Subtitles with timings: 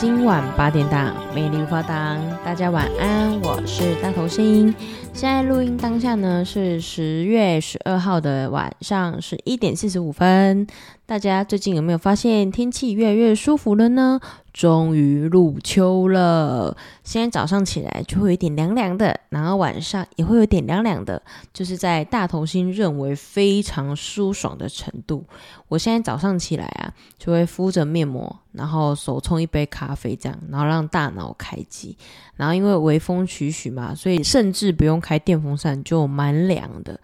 [0.00, 2.22] 今晚八点档，美丽无法挡。
[2.44, 4.72] 大家晚安，我是大头星。
[5.12, 10.68] 现在录音当下呢是十月十二号的晚上十一点四十五分。
[11.04, 14.20] 大家最近有没有发现天气越来越舒服了呢？
[14.58, 21.22] 终于入秋了，现在早上起来就会有点凉凉的，然后晚上也会有点凉凉的，
[21.54, 25.24] 就是在大头星认为非常舒爽的程度。
[25.68, 31.96] 我现在早上起来啊，就会敷着面膜，然后手冲一杯咖啡，这样，然后让大脑开机。
[32.34, 36.98] 然后因为微风徐徐嘛，所以甚至不用开电风扇就蛮凉的。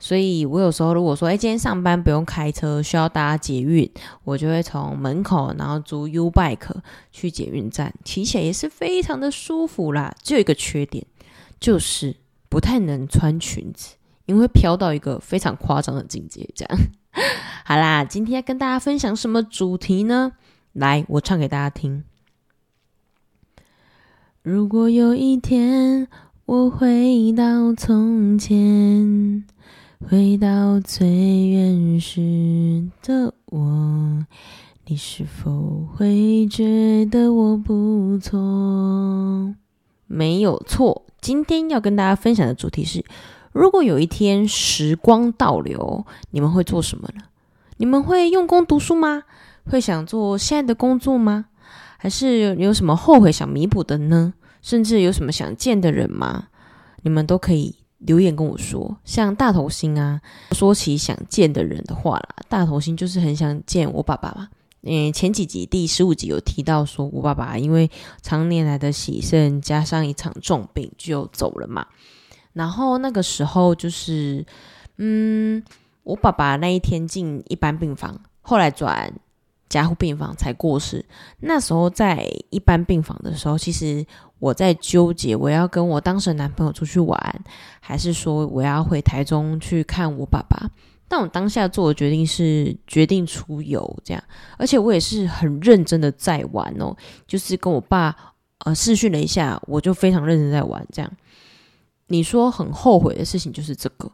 [0.00, 3.90] 所以我有时候如果说，哎，今天上班不用开车，需要搭捷运，
[4.22, 6.76] 我就会从门口然后租 U Bike
[7.10, 10.14] 去捷运站，骑起来也是非常的舒服啦。
[10.22, 11.04] 只有一个缺点，
[11.58, 12.14] 就是
[12.48, 16.48] 不太能穿裙子，因为飘到一个非常夸张的境界。
[16.54, 16.78] 这样，
[17.66, 20.34] 好啦，今天要跟大家分享什么主题呢？
[20.74, 22.04] 来，我唱给大家听。
[24.42, 26.06] 如果有一天
[26.46, 29.44] 我回到从前。
[30.06, 31.08] 回到最
[31.48, 34.24] 原始的我，
[34.86, 39.54] 你是否会觉得我不错？
[40.06, 43.04] 没有错，今天要跟大家分享的主题是：
[43.52, 47.24] 如果有一天时光倒流，你们会做什么呢？
[47.78, 49.24] 你们会用功读书吗？
[49.64, 51.46] 会想做现在的工作吗？
[51.98, 54.32] 还是有什么后悔想弥补的呢？
[54.62, 56.46] 甚至有什么想见的人吗？
[57.02, 57.74] 你们都可以。
[57.98, 60.20] 留言跟我说，像大头星啊，
[60.52, 64.48] 说起想见的人的话啦，大头星就是很想见我爸爸嘛。
[64.82, 67.90] 嗯，前几集第十五集有提到说，我爸爸因为
[68.22, 71.84] 常年来的喜肾加上一场重病就走了嘛。
[72.52, 74.46] 然后那个时候就是，
[74.98, 75.62] 嗯，
[76.04, 79.12] 我爸爸那一天进一般病房，后来转
[79.68, 81.04] 加护病房才过世。
[81.40, 84.06] 那时候在一般病房的时候，其实。
[84.38, 87.44] 我在纠结，我要跟我当时的男朋友出去玩，
[87.80, 90.70] 还是说我要回台中去看我爸爸？
[91.08, 94.22] 但我当下做的决定是决定出游，这样，
[94.58, 96.94] 而且我也是很认真的在玩哦，
[97.26, 98.14] 就是跟我爸
[98.58, 101.10] 呃视讯了一下，我就非常认真在玩，这样。
[102.08, 104.10] 你说很后悔的事情就是这个，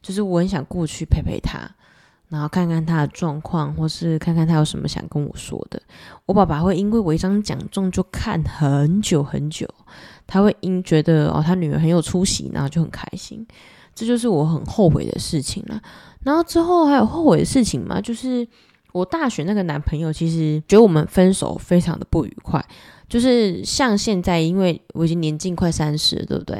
[0.00, 1.68] 就是我很想过去陪陪他。
[2.28, 5.80] 然后看看他的状况，或是看看他有什么想跟我说的。
[6.24, 9.68] 我爸爸会因为我一张奖状就看很久很久，
[10.26, 13.46] 他会因觉得哦他女儿很有出息，然后就很开心。
[13.94, 15.80] 这就是我很后悔的事情了。
[16.22, 18.00] 然后之后还有后悔的事情吗？
[18.00, 18.46] 就是
[18.92, 22.62] 我大学那个男朋友，其实觉得我们分手非常的不愉快。
[23.08, 26.56] 就是像现在，因为我已经年近快三十，对不对？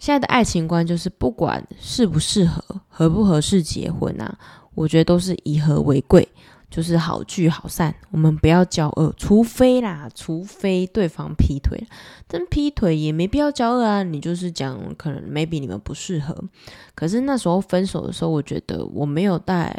[0.00, 4.36] 现在的爱情观就是不管适不适合、合不合适结婚啊。
[4.74, 6.26] 我觉得都是以和为贵，
[6.70, 7.94] 就是好聚好散。
[8.10, 11.86] 我们不要交恶，除非啦，除非对方劈腿，
[12.26, 14.02] 但劈腿也没必要交恶啊。
[14.02, 16.36] 你就是讲，可能 maybe 你们不适合。
[16.94, 19.76] 可是那时候分手的时候，我觉得我没有带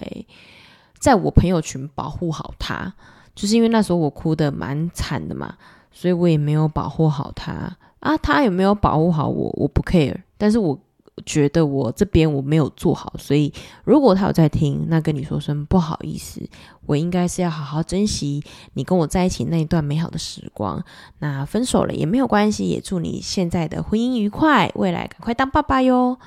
[0.98, 2.94] 在我朋友群保护好他，
[3.36, 5.56] 就是因为那时候我哭得蛮惨的嘛，
[5.92, 8.18] 所以我也没有保护好他啊。
[8.18, 10.80] 他有没有保护好我，我不 care，但是我。
[11.26, 13.54] 觉得我这边我没有做好，所以
[13.86, 16.42] 如果他有在听，那跟你说声不好意思。
[16.86, 18.44] 我应该是要好好珍惜
[18.74, 20.84] 你跟我在一起那一段美好的时光。
[21.20, 26.20] 那分手了也没有关系，也祝你现在的婚姻愉快，未来赶快当爸爸哟。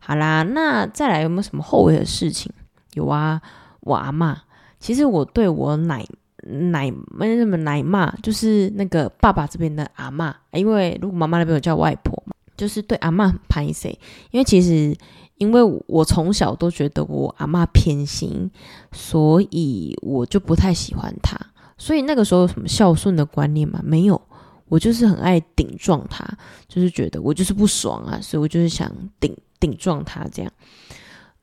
[0.00, 2.52] 好啦，那再来有没有什么后悔的事情？
[2.94, 3.40] 有啊，
[3.80, 4.36] 我阿嬷。
[4.80, 6.04] 其实我对我奶
[6.42, 12.21] 奶没什么奶妈，就是那个爸爸这边的阿嬷，因为如果妈妈那边有叫外婆。
[12.62, 13.88] 就是对阿嬷很拍谢，
[14.30, 14.96] 因为其实
[15.38, 18.48] 因为我从小都觉得我阿嬷偏心，
[18.92, 21.36] 所以我就不太喜欢她。
[21.76, 23.80] 所以那个时候有什么孝顺的观念吗？
[23.82, 24.22] 没有，
[24.68, 26.24] 我就是很爱顶撞她，
[26.68, 30.52] 就是觉得我就是不爽啊，所以我就是想顶顶撞她这样。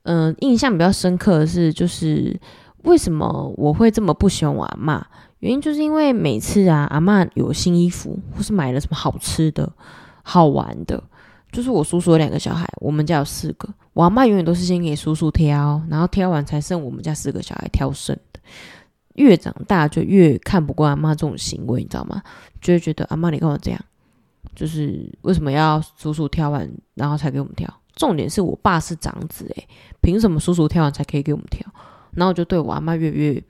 [0.03, 2.39] 嗯、印象比较深刻的是，就是
[2.83, 5.03] 为什么我会这么不喜欢我阿嬷？
[5.39, 9.69] 原因就是因为每次啊，阿嬷有新衣服或是买了什么好吃的。
[10.29, 11.03] 好玩的，
[11.51, 13.67] 就是我叔叔有两个小孩，我们家有四个。
[13.93, 18.39] 我阿嬷永远都是先给叔叔挑，然后挑完才剩我们家四个小孩挑剩的。
[19.15, 22.21] 越长大就越看不惯阿嬷这种行为，你知道吗？
[22.61, 23.81] 就会觉得阿嬷你干嘛这样？
[24.55, 27.67] 就是为什么要叔叔挑完然后才给我们挑？
[27.95, 29.67] 重点是我爸是长子诶，
[29.99, 31.65] 凭什么叔叔挑完才可以给我们挑？
[32.11, 33.43] 然后就对我阿嬷越越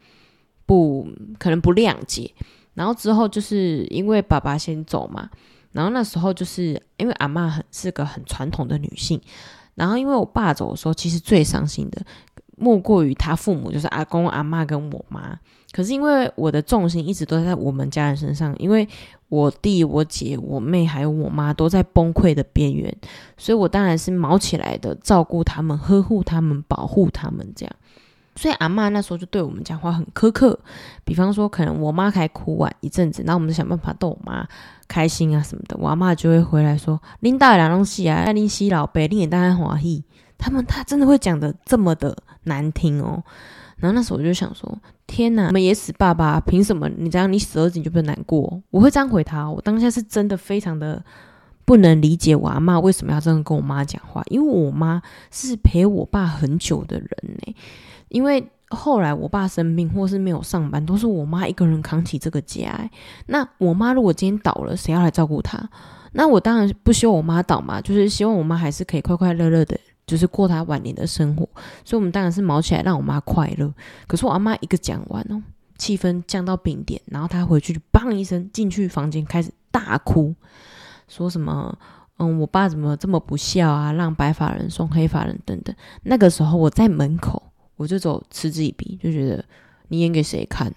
[0.66, 1.06] 不
[1.38, 2.34] 可能不谅解。
[2.74, 5.30] 然后之后就是因为爸爸先走嘛。
[5.71, 9.19] 然后那时候就是因为阿嬷很是个很传统的女性，
[9.75, 12.01] 然后因为我爸走的时候，其实最伤心的
[12.57, 15.39] 莫过于他父母，就是阿公、阿嬷跟我妈。
[15.71, 18.88] 可是因为我的重心一直都在我们家人身上，因为
[19.27, 22.92] 我弟、我姐、我妹还有我妈都在崩溃的边缘，
[23.38, 27.75] 所以我当然是卯起来的，照顾他们、呵护他们、保护他们这样。
[28.39, 30.57] 所以阿嬷那时候就对我们讲话很苛刻，
[31.03, 34.47] 比方说可能我妈还哭完一阵子，那我们就想办法逗我妈
[34.88, 40.06] 开心啊什么的，我阿妈就会回来说：“拎大两东西啊，拎西老伯，拎也当然欢喜。”
[40.39, 43.21] 他们他真的会讲得这么的难听哦。
[43.75, 44.74] 然后那时候我就想说
[45.06, 51.03] ：“天哪，我们也死爸爸，凭什么你这样你死儿子你就不能难过？”我会这样回他，我当下是真的非常的
[51.65, 57.56] 不能理解我阿妈为什么要这样跟我妈讲话，因为我妈是陪我爸很久的人呢。
[58.09, 62.88] 因为后来我爸生病或是没有上班，都是我妈一个人扛起这个家。
[63.25, 65.59] 那我妈如果今天倒了，谁要来照顾她？
[66.11, 71.47] 那我当然不希望我妈倒嘛，就是希望我妈还是可以快快乐乐的，就是过她晚年的生活。
[71.83, 73.73] 所以我们当然是卯起来让我妈快乐。
[74.06, 75.41] 可是我阿妈一个讲完哦，
[75.77, 80.35] 气氛降到冰点，然后她回去就砰一声进去房间开始大哭，
[81.07, 81.75] 说什么
[82.17, 85.75] 嗯，我爸怎么这么不孝啊，让白发人送黑发人等等。
[86.03, 87.49] 那个时候我在门口。
[87.80, 89.42] 我就走嗤之以鼻，就觉得
[89.88, 90.76] 你演给谁看呢、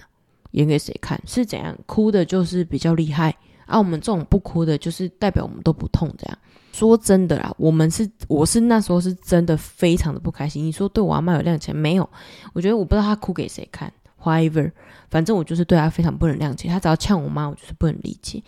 [0.53, 1.21] 演给谁看？
[1.27, 3.77] 是怎样哭的，就是比较厉害啊。
[3.77, 6.09] 我们这种不哭的，就是代表我们都不痛。
[6.17, 6.39] 这样
[6.71, 10.65] 说真的啦，我们是我是那时候是真的非常的不开心。
[10.65, 12.09] 你说对我阿嬷有谅解没有？
[12.53, 13.93] 我觉得我不知道他哭给谁看。
[14.23, 14.71] However，
[15.11, 16.69] 反正我就是对他非常不能谅解。
[16.69, 18.41] 他只要呛我妈，我就是不能理解。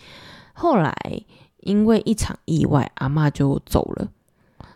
[0.53, 0.95] 后来
[1.59, 4.07] 因为一场意外，阿嬷就走了。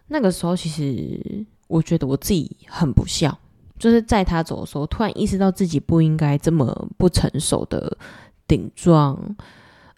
[0.08, 3.40] 那个时候，其实我觉得我自己很不孝。
[3.80, 7.98] 就是在他走的时候，突然意识到自己不应该这么不成熟的
[8.46, 9.18] 顶撞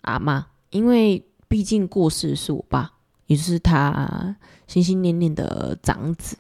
[0.02, 2.94] 阿妈，因为毕竟过世是我爸，
[3.26, 4.36] 也是他
[4.68, 6.38] 心心念念的长子。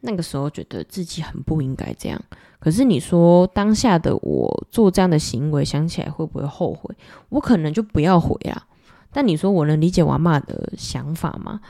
[0.00, 2.20] 那个时候觉得自己很不应该这样。
[2.58, 6.94] 可是你说当下的我做这样的行为，想起来会不会后悔？
[7.28, 8.66] 我可能就不要回啊。
[9.12, 11.60] 但你说我能理解我阿嬷的想法吗？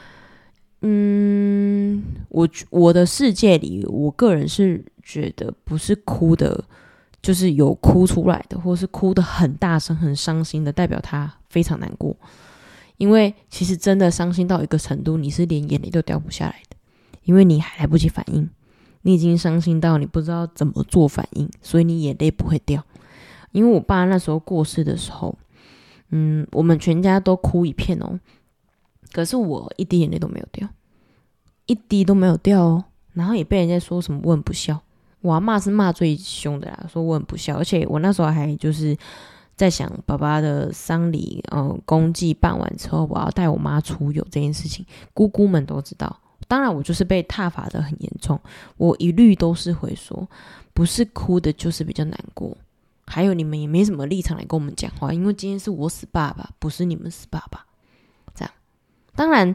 [0.87, 1.64] 嗯，
[2.29, 6.65] 我我的世界里，我个人是觉得不是哭的，
[7.23, 12.17] 就是有哭出来的，或是哭得很大声、很伤心的，代表他非常难过。
[12.97, 16.77] 因为其实真的伤心到一个程度，你是连眼泪都掉不下来的，
[17.25, 18.49] 因为你还来不及反应，
[19.03, 22.85] 你已经伤心到你不知道怎么做反应，所以你眼泪不会掉。
[23.51, 25.37] 因为我爸那时候过世的时候，
[26.11, 28.19] 嗯，我们全家都哭一片哦。
[29.13, 30.69] 可是我一滴眼泪都没有掉，
[31.67, 34.81] 一滴都没有掉哦，然后也被人家说什么我很不孝，
[35.21, 38.97] 我阿嬷是骂最凶的啦，说我很不孝，而且我那时候还就是
[39.57, 48.39] 在想爸爸的丧礼，嗯，公祭办完之后，我要带我妈出游这件事情，姑姑们都知道，当然我就是被挞伐的很严重，
[48.77, 50.29] 我一律都是会说，
[50.73, 52.57] 不是哭的，就是比较难过，
[53.07, 57.65] 还有你们也没什么立场来跟我们讲话，因为今天是我死爸爸，不是你们死爸爸。
[58.35, 58.53] 这样。
[59.15, 59.55] 当然，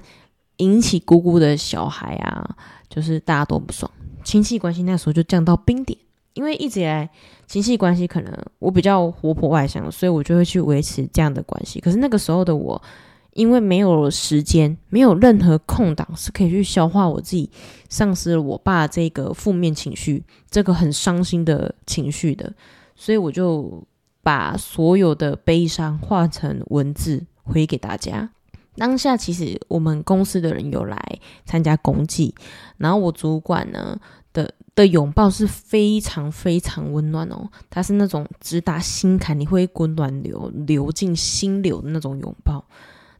[0.60, 2.56] 引起姑姑的小孩啊，
[2.90, 3.92] 就是大家都不爽，
[4.24, 6.00] 亲戚关系那时候就降到冰点。
[6.36, 7.10] 因为一直以来
[7.48, 11.82] 亲戚关系可能我比较活泼外向，所以我就会去维持这样的关系。
[11.82, 12.82] 可是那个时候的我，
[13.34, 17.50] 因为没有时间，没有任何空档是可以去消化我自己
[17.90, 22.54] 丧失了我爸这个负面情绪，这个很伤心的情绪的，
[22.96, 23.83] 所以我就
[24.22, 28.30] 把所有的悲伤化成文字回给大家。
[28.80, 30.98] 当下其实我们公司的人有来
[31.45, 32.33] 参加公祭，
[32.78, 34.00] 然后我主管呢
[34.31, 42.64] 的的拥抱是非常非常温暖哦，他是那种直达心坎，你会温暖流流进心流的那种拥抱。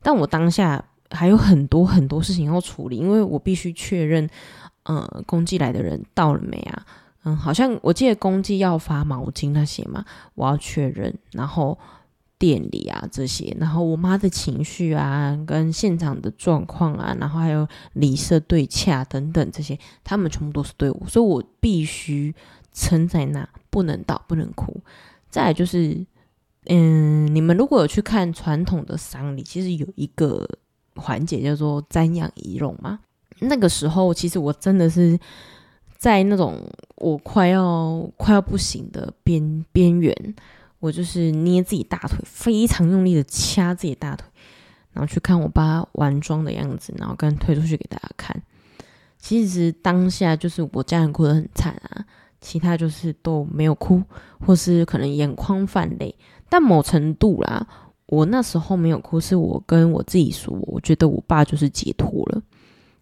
[0.02, 4.30] 但我当下还有很多很多事情要处理，因为我必须确认，
[4.84, 6.86] 呃，公祭来的人到了没啊？
[7.26, 11.78] 嗯，好像我记得公祭要发毛巾那些嘛，我要确认，然后。
[12.40, 22.34] 店里啊，这些，然后我妈的情绪啊，跟现场的状况啊，然后还有礼色对洽等等这些，他们全部都是对我，所以我必须
[22.74, 24.82] 撑在那，不能倒，不能哭。
[25.30, 26.06] 再来就是，
[26.68, 30.48] 嗯，你们如果有去看传统的丧礼，其实有一个
[30.96, 33.02] 环节叫做瞻仰遗容嘛。
[33.40, 35.20] 那个时候，其实我真的是
[35.98, 36.58] 在那种
[36.96, 40.36] 我快要快要不行的边边缘。
[40.80, 44.26] 我就是捏自己大腿，非常用力的掐自己大腿，
[44.94, 48.42] 然后去看我爸完妆的样子，然后跟推出去给大家看。
[49.18, 52.06] 其实当下就是我家人哭得很惨啊，
[52.40, 54.02] 其他就是都没有哭，
[54.40, 56.16] 或是可能眼眶泛泪。
[56.48, 57.68] 但某程度啦，
[58.06, 62.42] 我那时候没有哭，是我跟我自己说，我觉得我爸就是解脱了，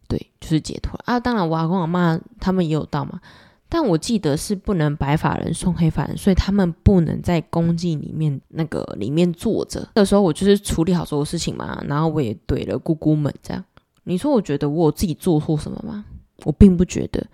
[0.08, 1.20] 对，就是解脱啊。
[1.20, 3.22] 当然，我阿公阿嬷他们也有到嘛。
[3.70, 9.88] 但我记得是不能白发人送黑发人，所以他们不能在公祭里面那个里面坐着。
[9.96, 13.64] 那时候我就是处理好所有事情嘛，然后我也怼了姑姑们这样。
[14.04, 16.06] 你说我觉得我自己做错什么吗？
[16.46, 17.26] 我并不觉得，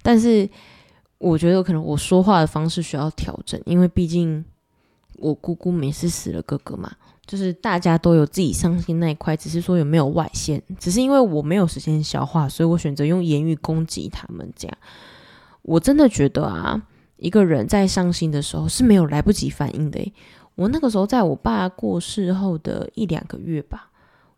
[0.00, 0.48] 但是
[1.18, 4.44] 我觉得可能我说话的方式需要调整，因为毕竟
[5.16, 6.92] 我姑姑们是死了哥哥嘛，
[7.26, 14.78] 就是大家都有自己伤心那一块，只是说有没有外泄，只是因为我没有时间消化，所以我选择用言语攻击他们这样。
[15.70, 16.82] 我真的觉得啊，
[17.16, 20.12] 一个人在伤心的时候是没有来不及反应的。
[20.56, 23.88] 我那个时候在我爸过世后的一两个月吧，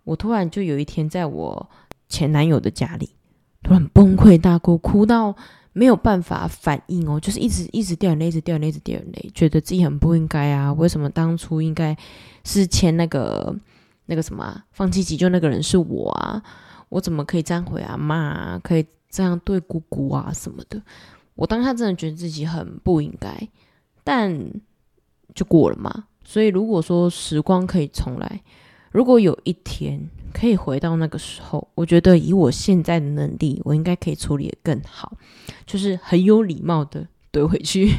[0.04, 1.70] 我突然就有一天在我
[2.06, 3.14] 前男友的家里，
[3.62, 5.34] 突然崩溃大哭，哭到
[5.72, 11.96] 没有办法反应哦，就是一直一直掉眼泪，一直掉眼泪，一直掉眼泪，觉得自己很不应该啊，为什么当初应该
[12.44, 13.56] 是签那个
[14.04, 16.42] 那个什么放弃急救那个人是我啊？
[16.90, 18.60] 我怎么可以这样回阿嬷啊？
[18.62, 20.80] 可以这样对姑姑啊什么的？
[21.34, 23.48] 我当下真的觉得自己很不应该，
[24.04, 24.52] 但
[25.34, 26.06] 就过了嘛。
[26.24, 28.42] 所以如果说时光可以重来，
[28.90, 35.16] 如果有一天可以回到那个时候，我觉得以我现在的能力，我应该可以处理的更好，
[35.66, 37.90] 就是很有礼貌的怼回去。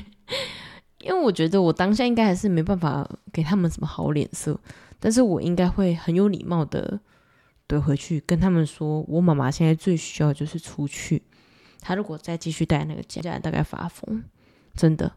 [1.02, 4.58] 因为我觉得我当下应该还是没办法给他们什么好脸色，
[5.00, 7.00] 但是我应该会很有礼貌的
[7.68, 11.22] 怼回去，跟他们说，我妈妈现在最需要就是出去。
[11.84, 14.24] 他如果再继续待那个家，大概发疯，
[14.74, 15.12] 真的。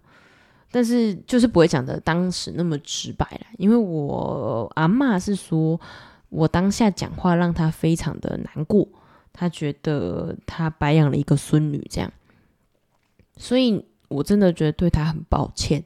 [0.69, 5.81] 但是就是不会讲的当时那么直白了，因为我阿嬷是说
[6.29, 8.87] 我当下讲话让他非常的难过，
[9.33, 12.13] 他觉得他白养了一个孙女这样，
[13.37, 15.83] 所以我真的觉得对他很抱歉。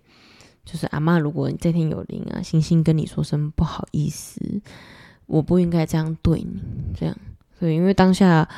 [0.64, 4.40] 就是阿嬷，如果你这天有灵啊，星星跟你说声不好意思，
[5.26, 6.60] 我不应该这样对你，
[6.99, 7.14] 这样。
[7.58, 8.49] 对，因为当下。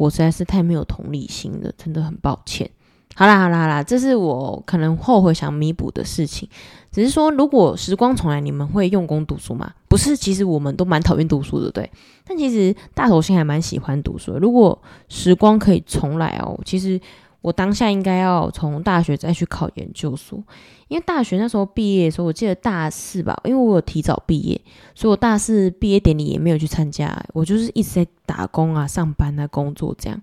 [0.00, 2.70] 我实在是太没有同理心了，真的很抱歉。
[3.14, 6.48] 好啦好啦好啦，这是我可能后悔想弥补的事情。
[6.90, 9.70] 只是说，如果时光重来，你们会用功读书吗？
[9.88, 11.90] 不是，其实我们都蛮讨厌读书的，对。
[12.24, 14.38] 但其实大头星还蛮喜欢读书的。
[14.38, 14.80] 如果
[15.10, 16.98] 时光可以重来哦，其实。
[17.42, 20.42] 我当下应该要从大学再去考研究所，
[20.88, 24.60] 因为大学那时候毕业的时候，我记得大四吧，因为我有提早毕业，
[24.94, 30.20] 所以我大四毕业典礼也没有去参加，我就是一直在打工啊、上班啊、工作这样。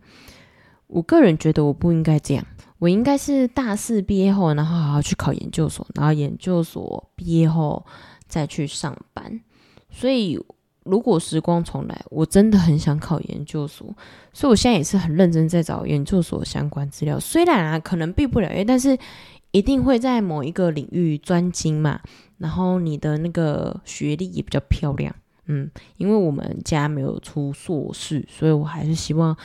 [0.87, 2.45] 我个人觉得我不应该这样，
[2.77, 7.85] 我应该是大四毕业后，然后好好去考研究所，然后研究所毕业后
[8.27, 9.41] 再去上班，
[9.89, 10.39] 所以。
[10.89, 13.87] 如果时光重来，我真的很想考研究所，
[14.33, 17.19] 所以我现在也是很认真在找研究所相关资料。
[17.19, 18.97] 虽然啊，可能毕不了业，但是
[19.51, 21.99] 一定会在某一个领域专精嘛。
[22.37, 25.11] 然后你的那个学历也比较漂亮，
[25.47, 29.35] 嗯，因为我们家没有出硕士，所以我还是希望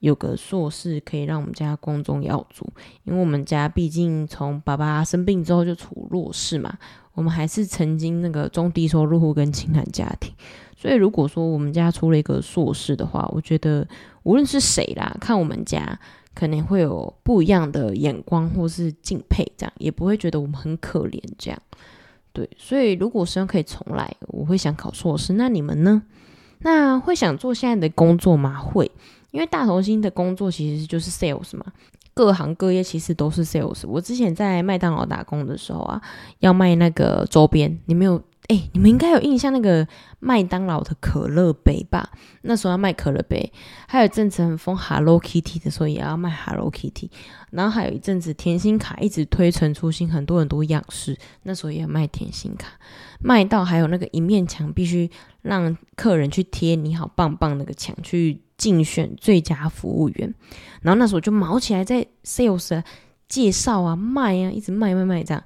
[0.00, 2.70] 有个硕士可以让我们家光宗耀祖。
[3.04, 6.76] 因为我们家毕竟从爸爸生病之后就处弱势嘛，
[7.14, 10.30] 我们还是曾经那个中低收入户跟清寒家庭。
[10.82, 13.86] 所以，如果说我们家出了一个硕士的话，我觉得
[14.24, 15.96] 无论是谁啦，看我们家
[16.34, 21.22] 可能会有不一样的眼光或是敬佩，这样也不会觉得我们很可怜。
[21.38, 21.62] 这样，
[22.32, 22.50] 对。
[22.58, 25.34] 所以，如果时间可以重来，我会想考硕士。
[25.34, 26.02] 那你们呢？
[26.58, 28.58] 那会想做现在的工作吗？
[28.58, 28.90] 会，
[29.30, 31.64] 因为大头星的工作其实就是 sales 嘛，
[32.12, 33.86] 各行各业其实都是 sales。
[33.86, 36.02] 我之前在麦当劳打工的时候啊，
[36.40, 38.20] 要卖那个周边，你没有？
[38.52, 42.10] 哎、你们应该有印象那个麦当劳的可乐杯吧？
[42.42, 43.50] 那时候要卖可乐杯，
[43.88, 47.08] 还有一阵子很疯 Hello Kitty 的时候也要卖 Hello Kitty，
[47.50, 52.72] 然后还有一阵子甜心卡一直推陈出新，很多很多样式，那时候也要卖甜心卡，
[53.20, 60.34] 卖到还有那个一面墙必须让客人去贴你好棒棒那个墙去竞选最佳服务员，
[60.82, 62.82] 然后那时候就毛起来在 sales
[63.26, 65.42] 介绍啊卖啊，一直卖卖卖这样。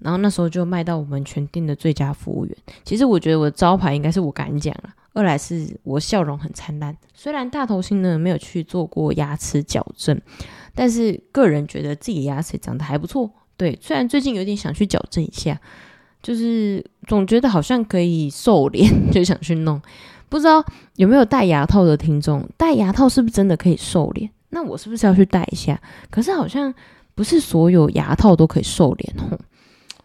[0.00, 2.56] 然后那时候就卖到我们全店的最佳服务员。
[2.84, 6.96] 其实我觉得我的招牌应该是我敢讲了，二来是我笑容很灿烂。
[7.14, 10.20] 虽然大头星呢没有去做过牙齿矫正，
[10.74, 13.30] 但是个人觉得自己牙齿长得还不错。
[13.56, 15.60] 对，虽然最近有点想去矫正一下，
[16.22, 19.80] 就是总觉得好像可以瘦脸，就想去弄。
[20.30, 20.64] 不知道
[20.96, 22.48] 有没有戴牙套的听众？
[22.56, 24.30] 戴牙套是不是真的可以瘦脸？
[24.50, 25.80] 那我是不是要去戴一下？
[26.10, 26.72] 可是好像
[27.14, 29.38] 不是所有牙套都可以瘦脸哦。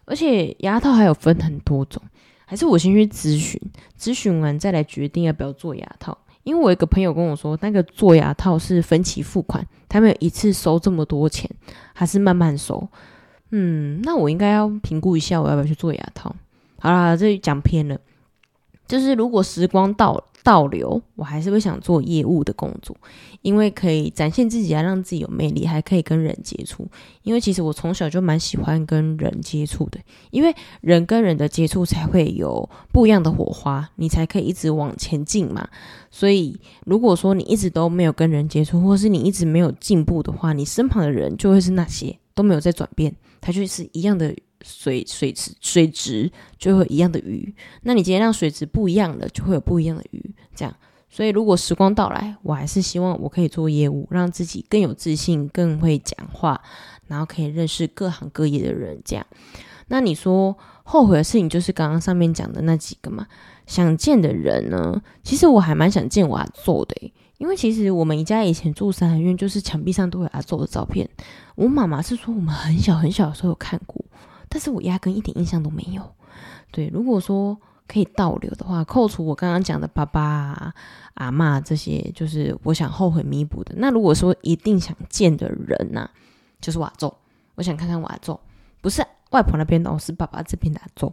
[0.06, 2.02] 而且牙套还有分很多种，
[2.46, 3.60] 还是我先去咨询，
[4.00, 6.18] 咨询完再来决定要不要做牙套。
[6.44, 11.50] 因为我一个朋友跟我说，那个做牙套是分期付款，他们有一次收这么多钱，
[11.94, 12.88] 还是慢慢收。
[13.50, 16.36] 嗯，那我应该要评估一下，我要不要去做牙套？
[16.78, 18.00] 好啦，这里讲偏了。
[18.88, 22.96] 就是如果时光倒倒流，我还是会想做业务的工作，
[23.42, 26.88] 因为可以展现自己，啊，让自己有魅力，还可以跟人接触。
[27.24, 30.00] 因为其实我从小就蛮喜欢跟人接触的，
[30.30, 35.68] 因为人跟人的接触才会有不一样的火花，你才可以一直往前进嘛。
[36.12, 43.12] 所以如果说你一直都没有跟人接触，或是你一直没有进步的话，你身旁的人就会是那些都没有在转变，
[43.42, 44.32] 他就是一样的。
[44.62, 50.36] 水水池水质就会一样的鱼，那你今天让水质不一样了，就会有不一样的鱼。
[50.56, 50.76] 这样，
[51.10, 56.62] 所以如果时光到来，我还是希望我可以做业务，让自己更有自信，更会讲话，
[57.08, 59.00] 然后可以认识各行各业的人。
[59.06, 59.26] 这样，
[59.88, 63.28] 那你说后悔的事情就是刚刚上面讲的那几个嘛？
[63.68, 65.02] 想见的人呢？
[65.24, 71.10] 其实我还蛮想见我阿做的，因为其实我们一家以前住三合院，就是墙壁上都有阿做的照片。
[71.56, 74.06] 我妈妈是说我们很小很小的时候有看过。
[74.56, 76.02] 但是我压根一点印象都没有。
[76.72, 80.74] 对，如果说可以倒流的话，扣除我刚刚讲的爸爸、啊、
[81.16, 83.76] 阿嬷这些，就是我想后悔弥补的。
[83.76, 86.12] 那如果说一定想见的人呐、啊，
[86.62, 87.14] 就是我阿祖，
[87.56, 88.40] 我想看看我阿祖，
[88.80, 91.12] 不是外婆那边的，是爸爸这边的阿祖。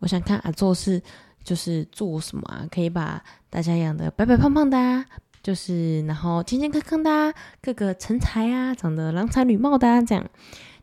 [0.00, 1.02] 我想看阿祖是
[1.42, 2.68] 就是做什么啊？
[2.70, 5.06] 可以把大家养的白白胖胖的啊，
[5.42, 10.26] 就是然后健健康康的啊，个个成才啊，长得郎才女貌的啊，这样。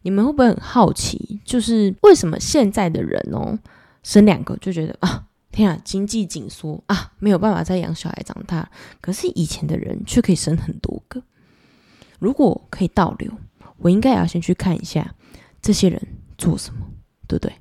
[0.04, 3.58] 你们会不会很好奇，就是为什么现在的人哦，
[4.04, 11.22] 生两个就觉得啊，天啊，经济紧缩啊，没有办法再养小孩长大，可是以前的人却可以生很多个。
[12.20, 13.32] 如果可以倒流，
[13.78, 15.16] 我应该也要先去看一下
[15.62, 16.02] 这些人
[16.38, 16.86] 做什么，
[17.28, 17.54] 对不对？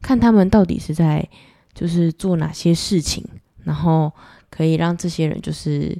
[0.00, 1.28] 看他们到底是在
[1.72, 3.24] 就是做哪些事情，
[3.62, 4.12] 然后
[4.50, 5.96] 可以让这些人就是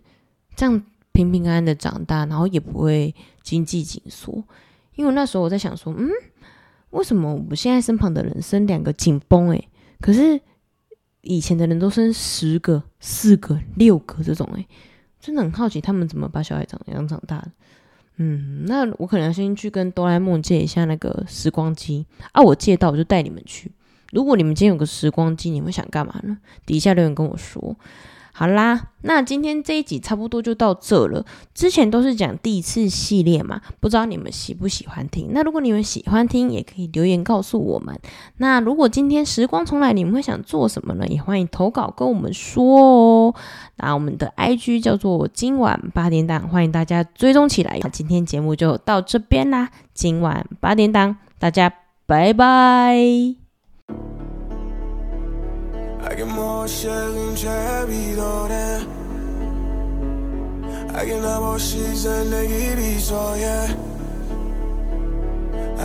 [0.56, 4.42] 这样平平安安的长大，然后也不会经济紧缩。
[4.94, 6.10] 因为那时候我在想说，嗯，
[6.90, 9.68] 为什么我们现在身旁的人生两个紧绷诶，
[10.00, 10.40] 可是
[11.22, 14.66] 以前的人都生十个、四个、六个这种诶，
[15.20, 17.50] 真的很好奇他们怎么把小孩长养长大的。
[18.16, 23.72] 嗯，那我可能要先去跟哆啦 A 梦借一下那个时光机啊，我借到我就带你们去。
[24.12, 26.36] 如果你们今天有个时光机，你们想干嘛呢？
[26.66, 27.74] 底下留言跟我说。
[28.34, 31.24] 好啦，那今天这一集差不多就到这了。
[31.54, 35.28] 之前都是讲第一次系列嘛，不知道你们喜不喜欢听？
[35.32, 37.94] 那如果你们喜欢听，也可以留言告诉我们。
[38.38, 41.06] 那如果今天时光重来，你们会想做什么呢？
[41.08, 43.34] 也欢迎投稿跟我们说哦。
[43.76, 47.78] 那我们的 IG 叫做今晚八点档，欢迎大家追踪起来。
[47.82, 51.70] 那今天节目就到这边啦，今晚八点档，大家
[52.06, 53.41] 拜拜。
[56.10, 58.80] اگه ما عاشقیم چه بیداره
[60.94, 63.76] اگه نباشی زندگی بیزایه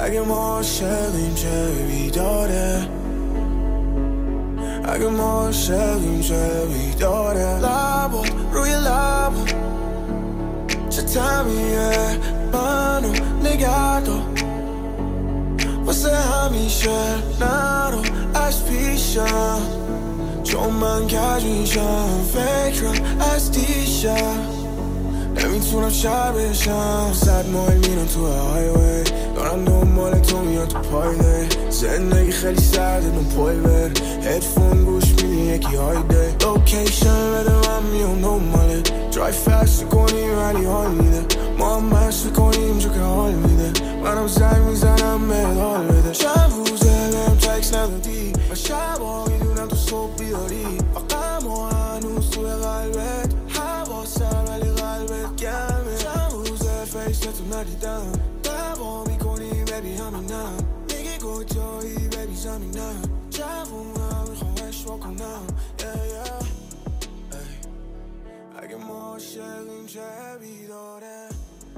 [0.03, 2.87] اگه ما عاشقیم چه بیداره
[4.85, 9.45] اگه ما عاشقیم چه بیداره لبا روی لبا
[10.89, 12.19] چه تمیه
[12.53, 13.11] منو
[13.43, 14.01] نگه
[15.85, 18.01] واسه همیشه نرو
[18.33, 19.76] از پیشم
[20.57, 22.93] چون من کج میشم فکرم
[23.33, 24.35] از دیشب
[25.43, 27.13] نمی‌تونم شب بشم.
[27.13, 29.03] صد مایل میرم تو هایوی
[29.35, 31.47] دارم دنبال تو میاد تو پایده.
[31.69, 33.91] زندگی خیلی سرده نو پای بر
[34.23, 36.35] هدفون گوش میدی یکی هایده.
[36.41, 38.81] لوکیشن بده من میام دنباله.
[39.11, 41.25] درای فست کنی ولی حال میده.
[41.57, 43.81] ما هم مست کنیم جو که حال میده.
[44.03, 46.13] منم زنگ می‌زنم به حال بده.
[46.13, 49.26] شب روزه بهم تکس ندادی و شب آقا
[50.27, 58.11] بیداری فقط ما هنوز توی قلبت حواسم ولی قلبت گرمه چند روزه فیس تو ندیدم
[58.43, 60.57] دعوا می‌کنی ببی همینم
[60.89, 65.47] میگی کجایی ببی زمینم جوونم می‌خوام عشق بکنم
[65.79, 66.43] yeah, yeah.
[68.63, 69.99] اگه ما شدیم چه
[70.39, 71.29] بیداره